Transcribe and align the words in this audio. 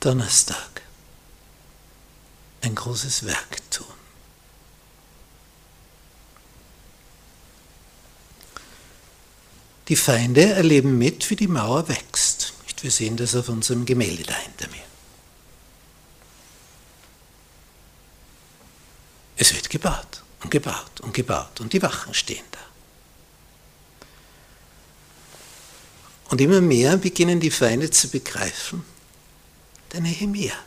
Donnerstag 0.00 0.82
ein 2.60 2.74
großes 2.74 3.24
Werk 3.24 3.70
tun. 3.70 3.86
Die 9.88 9.96
Feinde 9.96 10.52
erleben 10.52 10.98
mit, 10.98 11.28
wie 11.30 11.36
die 11.36 11.48
Mauer 11.48 11.88
wächst. 11.88 12.52
Wir 12.80 12.90
sehen 12.92 13.16
das 13.16 13.34
auf 13.34 13.48
unserem 13.48 13.84
Gemälde 13.84 14.22
da 14.22 14.34
hinter 14.34 14.68
mir. 14.68 14.84
Es 19.36 19.52
wird 19.52 19.68
gebaut 19.68 20.22
und 20.42 20.50
gebaut 20.50 21.00
und 21.00 21.12
gebaut 21.12 21.60
und 21.60 21.72
die 21.72 21.82
Wachen 21.82 22.14
stehen 22.14 22.44
da. 22.52 22.58
Und 26.30 26.40
immer 26.40 26.60
mehr 26.60 26.96
beginnen 26.98 27.40
die 27.40 27.50
Feinde 27.50 27.90
zu 27.90 28.08
begreifen, 28.10 28.84
der 29.92 30.00
Nehemiah 30.00 30.58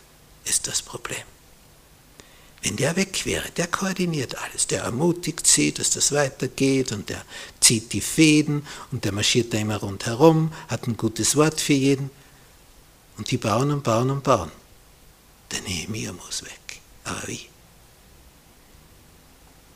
ist 0.46 0.68
das 0.68 0.82
Problem. 0.82 1.24
Wenn 2.62 2.76
der 2.76 2.96
weg 2.96 3.26
wäre, 3.26 3.50
der 3.52 3.68
koordiniert 3.68 4.36
alles, 4.36 4.68
der 4.68 4.84
ermutigt 4.84 5.48
sie, 5.48 5.72
dass 5.72 5.90
das 5.90 6.12
weitergeht 6.12 6.92
und 6.92 7.10
der 7.10 7.24
zieht 7.60 7.92
die 7.94 8.02
Fäden 8.02 8.68
und 8.92 9.04
der 9.04 9.12
marschiert 9.12 9.54
da 9.54 9.58
immer 9.58 9.78
rundherum, 9.78 10.54
hat 10.68 10.88
ein 10.88 10.96
gutes 10.96 11.36
Wort 11.36 11.60
für 11.60 11.74
jeden. 11.74 12.12
Und 13.18 13.32
die 13.32 13.38
bauen 13.38 13.72
und 13.72 13.84
bauen 13.84 14.12
und 14.12 14.24
bauen. 14.24 14.52
Der 15.52 15.62
Nehemiah 15.62 16.14
muss 16.14 16.44
weg. 16.44 16.82
Aber 17.04 17.28
wie? 17.28 17.48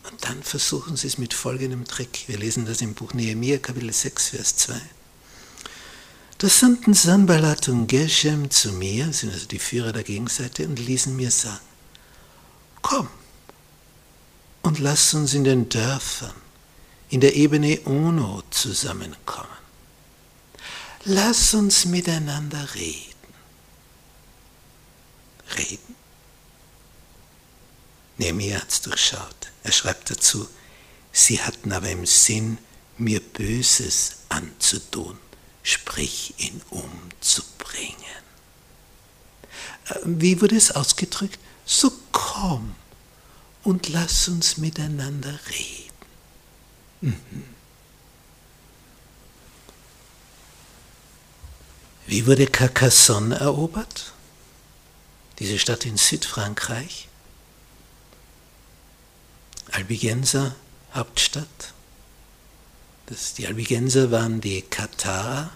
Und 0.09 0.23
dann 0.23 0.43
versuchen 0.43 0.95
sie 0.95 1.07
es 1.07 1.17
mit 1.17 1.33
folgendem 1.33 1.85
Trick. 1.85 2.25
Wir 2.27 2.37
lesen 2.37 2.65
das 2.65 2.81
im 2.81 2.93
Buch 2.93 3.13
Nehemiah, 3.13 3.57
Kapitel 3.57 3.91
6, 3.91 4.29
Vers 4.29 4.55
2. 4.57 4.79
Da 6.37 6.49
sandten 6.49 6.93
Sanballat 6.93 7.69
und 7.69 7.87
Geshem 7.87 8.51
zu 8.51 8.73
mir, 8.73 9.13
sind 9.13 9.31
also 9.33 9.47
die 9.47 9.59
Führer 9.59 9.93
der 9.93 10.03
Gegenseite, 10.03 10.67
und 10.67 10.77
ließen 10.79 11.15
mir 11.15 11.31
sagen, 11.31 11.63
komm 12.81 13.07
und 14.65 14.79
lass 14.79 15.13
uns 15.13 15.35
in 15.35 15.43
den 15.43 15.69
Dörfern, 15.69 16.33
in 17.09 17.21
der 17.21 17.35
Ebene 17.35 17.79
Ono 17.85 18.41
zusammenkommen. 18.49 19.47
Lass 21.03 21.53
uns 21.53 21.85
miteinander 21.85 22.73
reden. 22.73 23.13
Reden? 25.55 25.95
Nehemiah 28.17 28.61
hat 28.61 28.69
es 28.69 28.81
durchschaut. 28.81 29.51
Er 29.63 29.71
schreibt 29.71 30.09
dazu, 30.09 30.49
sie 31.11 31.39
hatten 31.39 31.71
aber 31.71 31.91
im 31.91 32.07
Sinn, 32.07 32.57
mir 32.97 33.19
Böses 33.19 34.17
anzutun, 34.29 35.19
sprich 35.65 36.35
ihn 36.37 36.61
umzubringen. 36.69 37.95
Äh, 39.89 39.99
wie 40.05 40.39
wurde 40.39 40.55
es 40.55 40.71
ausgedrückt? 40.71 41.39
So 41.65 41.91
komm 42.11 42.75
und 43.63 43.89
lass 43.89 44.27
uns 44.27 44.57
miteinander 44.57 45.39
reden. 45.49 45.95
Mhm. 47.01 47.43
Wie 52.05 52.27
wurde 52.27 52.45
Carcassonne 52.45 53.39
erobert? 53.39 54.13
Diese 55.39 55.57
Stadt 55.57 55.85
in 55.85 55.97
Südfrankreich. 55.97 57.09
Albigenser 59.71 60.55
Hauptstadt. 60.93 61.74
Das, 63.07 63.33
die 63.35 63.45
Albigenser 63.47 64.11
waren 64.11 64.41
die 64.41 64.61
Katharer, 64.61 65.51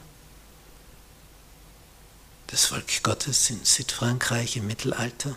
das 2.48 2.66
Volk 2.66 3.04
Gottes 3.04 3.50
in 3.50 3.64
Südfrankreich 3.64 4.58
im 4.58 4.68
Mittelalter 4.68 5.36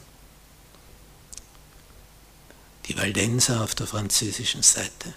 die 2.86 2.96
Waldenser 2.96 3.62
auf 3.62 3.74
der 3.74 3.86
französischen 3.86 4.62
Seite. 4.62 5.14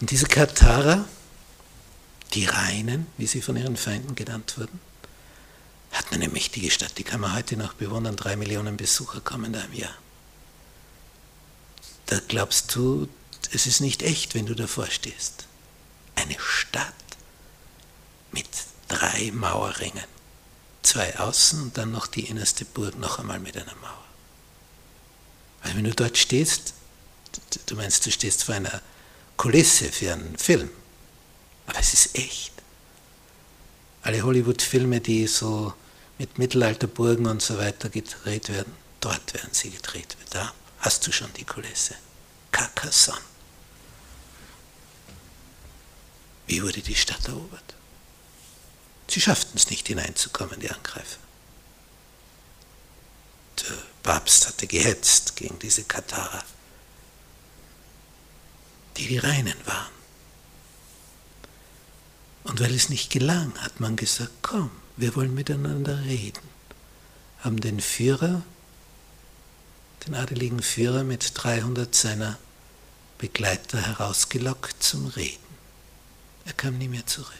Und 0.00 0.10
diese 0.10 0.26
Katharer, 0.26 1.04
die 2.32 2.46
Reinen, 2.46 3.06
wie 3.16 3.26
sie 3.26 3.42
von 3.42 3.56
ihren 3.56 3.76
Feinden 3.76 4.14
genannt 4.14 4.58
wurden, 4.58 4.80
hatten 5.92 6.14
eine 6.14 6.28
mächtige 6.28 6.70
Stadt, 6.70 6.98
die 6.98 7.04
kann 7.04 7.20
man 7.20 7.34
heute 7.34 7.56
noch 7.56 7.74
bewundern, 7.74 8.16
drei 8.16 8.34
Millionen 8.36 8.76
Besucher 8.76 9.20
kommen 9.20 9.52
da 9.52 9.60
im 9.60 9.72
Jahr. 9.74 9.94
Da 12.06 12.20
glaubst 12.26 12.74
du, 12.74 13.08
es 13.54 13.66
ist 13.66 13.80
nicht 13.80 14.02
echt, 14.02 14.34
wenn 14.34 14.46
du 14.46 14.54
davor 14.54 14.86
stehst. 14.86 15.46
Eine 16.14 16.36
Stadt 16.38 16.94
mit 18.32 18.48
drei 18.88 19.30
Mauerringen. 19.32 20.04
Zwei 20.82 21.18
außen 21.18 21.62
und 21.62 21.78
dann 21.78 21.92
noch 21.92 22.06
die 22.06 22.26
innerste 22.26 22.64
Burg 22.64 22.98
noch 22.98 23.18
einmal 23.18 23.38
mit 23.38 23.56
einer 23.56 23.74
Mauer. 23.76 24.04
Weil 25.62 25.76
wenn 25.76 25.84
du 25.84 25.94
dort 25.94 26.18
stehst, 26.18 26.74
du 27.66 27.74
meinst, 27.74 28.04
du 28.04 28.10
stehst 28.10 28.44
vor 28.44 28.54
einer 28.54 28.82
Kulisse 29.36 29.90
für 29.90 30.12
einen 30.12 30.36
Film. 30.36 30.70
Aber 31.66 31.78
es 31.78 31.94
ist 31.94 32.16
echt. 32.16 32.52
Alle 34.02 34.22
Hollywood-Filme, 34.22 35.00
die 35.00 35.26
so 35.26 35.72
mit 36.18 36.38
Mittelalterburgen 36.38 37.26
und 37.26 37.40
so 37.40 37.56
weiter 37.56 37.88
gedreht 37.88 38.50
werden, 38.50 38.72
dort 39.00 39.32
werden 39.32 39.50
sie 39.52 39.70
gedreht. 39.70 40.16
Da 40.30 40.52
hast 40.80 41.06
du 41.06 41.12
schon 41.12 41.32
die 41.34 41.44
Kulisse. 41.44 41.94
Carcassonne. 42.52 43.33
Wie 46.46 46.62
wurde 46.62 46.80
die 46.80 46.94
Stadt 46.94 47.26
erobert? 47.28 47.74
Sie 49.08 49.20
schafften 49.20 49.56
es 49.56 49.70
nicht 49.70 49.88
hineinzukommen, 49.88 50.60
die 50.60 50.70
Angreifer. 50.70 51.18
Der 53.62 53.76
Papst 54.02 54.48
hatte 54.48 54.66
gehetzt 54.66 55.36
gegen 55.36 55.58
diese 55.58 55.84
Katharer, 55.84 56.44
die 58.96 59.06
die 59.06 59.18
Reinen 59.18 59.56
waren. 59.66 59.92
Und 62.44 62.60
weil 62.60 62.74
es 62.74 62.90
nicht 62.90 63.10
gelang, 63.10 63.56
hat 63.58 63.80
man 63.80 63.96
gesagt, 63.96 64.32
komm, 64.42 64.70
wir 64.96 65.16
wollen 65.16 65.34
miteinander 65.34 66.04
reden. 66.04 66.42
Haben 67.40 67.60
den 67.60 67.80
Führer, 67.80 68.42
den 70.06 70.14
adeligen 70.14 70.62
Führer 70.62 71.04
mit 71.04 71.32
300 71.34 71.94
seiner 71.94 72.38
Begleiter 73.18 73.80
herausgelockt 73.80 74.82
zum 74.82 75.06
Reden. 75.06 75.43
Er 76.44 76.52
kam 76.52 76.78
nie 76.78 76.88
mehr 76.88 77.06
zurück. 77.06 77.34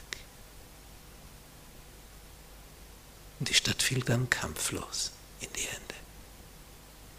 Und 3.38 3.48
die 3.48 3.54
Stadt 3.54 3.82
fiel 3.82 4.00
dann 4.00 4.30
kampflos 4.30 5.10
in 5.40 5.48
die 5.54 5.62
Hände 5.62 5.94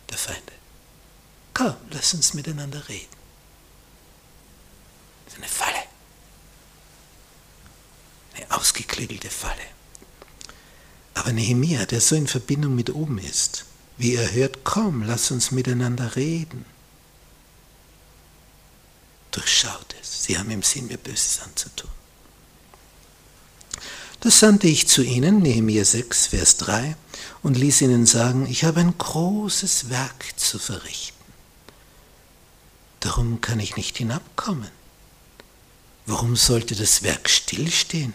der 0.09 0.17
Feinde. 0.17 0.53
Komm, 1.53 1.75
lass 1.91 2.13
uns 2.13 2.33
miteinander 2.33 2.87
reden. 2.89 3.15
Das 5.25 5.33
ist 5.33 5.39
eine 5.39 5.47
Falle. 5.47 5.83
Eine 8.35 8.51
ausgeklügelte 8.51 9.29
Falle. 9.29 9.61
Aber 11.13 11.31
Nehemiah, 11.31 11.85
der 11.85 12.01
so 12.01 12.15
in 12.15 12.27
Verbindung 12.27 12.75
mit 12.75 12.89
oben 12.89 13.17
ist, 13.17 13.65
wie 13.97 14.15
er 14.15 14.31
hört, 14.33 14.63
komm, 14.63 15.03
lass 15.03 15.31
uns 15.31 15.51
miteinander 15.51 16.15
reden, 16.15 16.65
durchschaut 19.35 19.95
es. 20.01 20.23
Sie 20.23 20.37
haben 20.37 20.51
im 20.51 20.63
Sinn, 20.63 20.87
mir 20.87 20.97
Böses 20.97 21.41
anzutun. 21.41 21.89
Das 24.21 24.39
sandte 24.39 24.67
ich 24.67 24.87
zu 24.87 25.03
ihnen, 25.03 25.39
Nehemiah 25.39 25.85
6, 25.85 26.27
Vers 26.27 26.57
3, 26.57 26.95
und 27.43 27.57
ließ 27.57 27.81
ihnen 27.81 28.05
sagen, 28.05 28.47
ich 28.47 28.63
habe 28.63 28.79
ein 28.79 28.97
großes 28.97 29.89
Werk 29.89 30.25
zu 30.37 30.57
verrichten. 30.57 31.13
Darum 33.01 33.39
kann 33.41 33.59
ich 33.59 33.75
nicht 33.75 33.97
hinabkommen. 33.97 34.71
Warum 36.07 36.35
sollte 36.35 36.75
das 36.75 37.03
Werk 37.03 37.29
stillstehen, 37.29 38.13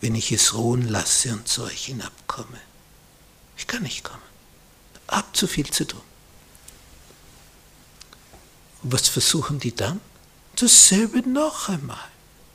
wenn 0.00 0.14
ich 0.14 0.32
es 0.32 0.54
ruhen 0.54 0.88
lasse 0.88 1.32
und 1.32 1.46
zu 1.46 1.62
euch 1.62 1.86
hinabkomme? 1.86 2.60
Ich 3.56 3.66
kann 3.66 3.84
nicht 3.84 4.02
kommen. 4.02 4.22
Hab 5.06 5.36
zu 5.36 5.46
viel 5.46 5.70
zu 5.70 5.86
tun. 5.86 6.00
Und 8.82 8.92
was 8.92 9.08
versuchen 9.08 9.60
die 9.60 9.74
dann? 9.74 10.00
Dasselbe 10.56 11.20
noch 11.28 11.68
einmal. 11.68 11.98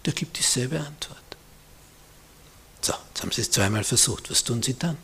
Da 0.03 0.12
gibt 0.12 0.38
dieselbe 0.38 0.80
Antwort. 0.80 1.18
So, 2.81 2.94
jetzt 3.09 3.21
haben 3.21 3.31
sie 3.31 3.42
es 3.42 3.51
zweimal 3.51 3.83
versucht. 3.83 4.30
Was 4.31 4.44
tun 4.44 4.63
sie 4.63 4.74
dann? 4.77 4.98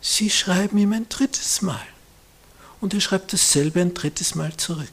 Sie 0.00 0.30
schreiben 0.30 0.78
ihm 0.78 0.92
ein 0.92 1.08
drittes 1.08 1.62
Mal. 1.62 1.86
Und 2.80 2.94
er 2.94 3.00
schreibt 3.00 3.32
dasselbe 3.32 3.80
ein 3.80 3.94
drittes 3.94 4.34
Mal 4.34 4.56
zurück. 4.56 4.88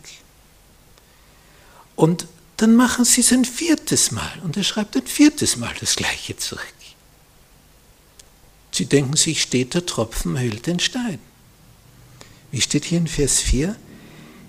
Und 1.95 2.28
dann 2.57 2.75
machen 2.75 3.06
sie 3.06 3.22
es 3.22 3.31
ein 3.31 3.45
viertes 3.45 4.12
Mal 4.12 4.40
und 4.44 4.57
er 4.57 4.63
schreibt 4.63 4.95
ein 4.95 5.06
viertes 5.06 5.57
Mal 5.57 5.74
das 5.80 5.95
gleiche 5.95 6.36
zurück. 6.38 6.74
Sie 8.72 8.86
denken 8.86 9.16
sich, 9.16 9.42
steht 9.42 9.74
der 9.74 9.86
Tropfen 9.86 10.40
hüllt 10.40 10.68
den 10.68 10.80
Stein. 10.80 11.19
Wie 12.51 12.62
steht 12.62 12.86
hier 12.86 13.00
in 13.00 13.07
Vers 13.07 13.40
4? 13.42 13.75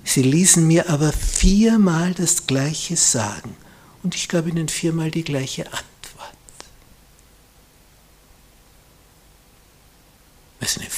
Sie 0.05 0.23
ließen 0.23 0.67
mir 0.67 0.89
aber 0.89 1.13
viermal 1.13 2.15
das 2.15 2.47
gleiche 2.47 2.97
sagen 2.97 3.57
und 4.03 4.15
ich 4.15 4.29
gab 4.29 4.47
ihnen 4.47 4.69
viermal 4.69 5.11
die 5.11 5.25
gleiche 5.25 5.67
Antwort. 5.67 5.89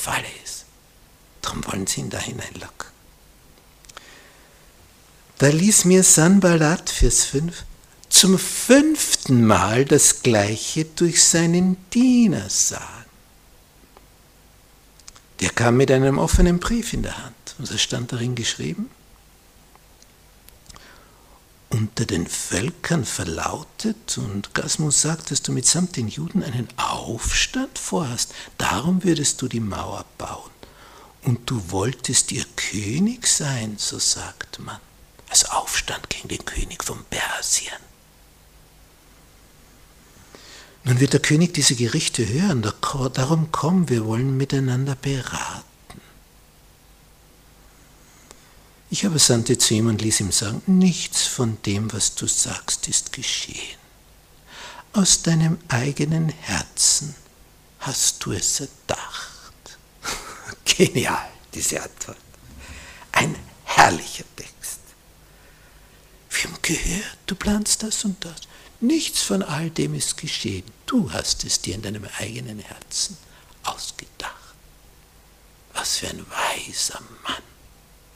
Falle 0.01 0.27
ist. 0.45 0.65
Darum 1.43 1.65
wollen 1.67 1.87
sie 1.87 2.01
ihn 2.01 2.11
da 2.11 2.19
hineinlocken. 2.19 2.89
Da 5.39 5.49
ließ 5.49 5.85
mir 5.85 6.03
Sanballat, 6.03 6.91
Vers 6.91 7.25
5, 7.25 7.65
zum 8.09 8.39
fünften 8.39 9.47
Mal 9.47 9.85
das 9.85 10.23
Gleiche 10.23 10.85
durch 10.85 11.23
seinen 11.23 11.77
Diener 11.91 12.51
sagen. 12.51 12.85
Der 15.41 15.51
kam 15.51 15.77
mit 15.77 15.91
einem 15.91 16.19
offenen 16.19 16.59
Brief 16.59 16.93
in 16.93 17.03
der 17.03 17.17
Hand. 17.17 17.40
Und 17.61 17.71
es 17.71 17.83
stand 17.83 18.11
darin 18.11 18.35
geschrieben, 18.35 18.89
unter 21.69 22.07
den 22.07 22.27
Völkern 22.27 23.05
verlautet 23.05 24.17
und 24.17 24.55
Gasmus 24.55 25.03
sagt, 25.03 25.31
dass 25.31 25.43
du 25.43 25.53
mitsamt 25.53 25.95
den 25.97 26.09
Juden 26.09 26.43
einen 26.43 26.69
Aufstand 26.79 27.79
vorhast. 27.79 28.33
Darum 28.57 29.05
würdest 29.05 29.43
du 29.43 29.47
die 29.47 29.61
Mauer 29.61 30.07
bauen. 30.17 30.51
Und 31.23 31.51
du 31.51 31.71
wolltest 31.71 32.33
ihr 32.33 32.47
König 32.57 33.27
sein, 33.27 33.75
so 33.77 33.99
sagt 33.99 34.59
man 34.61 34.79
als 35.29 35.45
Aufstand 35.51 36.09
gegen 36.09 36.29
den 36.29 36.43
König 36.47 36.83
von 36.83 37.05
Persien. 37.11 37.77
Nun 40.85 40.99
wird 40.99 41.13
der 41.13 41.21
König 41.21 41.53
diese 41.53 41.75
Gerichte 41.75 42.27
hören, 42.27 42.63
darum 42.63 43.53
komm, 43.53 43.91
wir 43.91 44.07
wollen 44.07 44.39
miteinander 44.39 44.95
beraten. 44.95 45.50
Ich 48.93 49.07
aber 49.07 49.21
sandte 49.21 49.57
zu 49.57 49.75
ihm 49.75 49.87
und 49.87 50.03
ließ 50.03 50.21
ihm 50.21 50.33
sagen, 50.33 50.63
nichts 50.67 51.27
von 51.27 51.63
dem, 51.63 51.93
was 51.93 52.17
du 52.17 52.27
sagst, 52.27 52.89
ist 52.89 53.13
geschehen. 53.13 53.79
Aus 54.93 55.23
deinem 55.23 55.59
eigenen 55.69 56.29
Herzen 56.29 57.15
hast 57.79 58.25
du 58.25 58.33
es 58.33 58.59
erdacht. 58.59 59.79
Genial, 60.65 61.31
diese 61.55 61.81
Antwort. 61.81 62.19
Ein 63.13 63.37
herrlicher 63.65 64.25
Text. 64.35 64.81
Wir 66.31 66.45
haben 66.45 66.59
gehört, 66.63 67.19
du 67.27 67.37
planst 67.37 67.85
das 67.85 68.05
und 68.05 68.25
das. 68.25 68.41
Nichts 68.81 69.23
von 69.23 69.43
all 69.45 69.71
dem 69.71 69.95
ist 69.95 70.17
geschehen. 70.17 70.65
Du 70.87 71.13
hast 71.13 71.45
es 71.45 71.61
dir 71.61 71.77
in 71.77 71.83
deinem 71.83 72.07
eigenen 72.19 72.59
Herzen 72.59 73.17
ausgedacht. 73.63 74.35
Was 75.75 75.99
für 75.99 76.09
ein 76.09 76.27
weiser 76.29 77.01
Mann, 77.23 77.43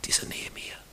dieser 0.06 0.26
Nehemiah. 0.26 0.83